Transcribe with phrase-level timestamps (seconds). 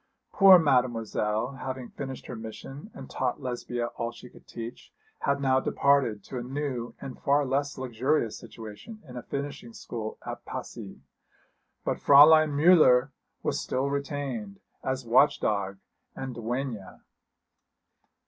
[0.33, 5.59] Poor Mademoiselle, having finished her mission and taught Lesbia all she could teach, had now
[5.59, 11.01] departed to a new and far less luxurious situation in a finishing school at Passy;
[11.85, 13.11] but Fräulein Müller
[13.43, 15.77] was still retained, as watch dog
[16.15, 17.01] and duenna.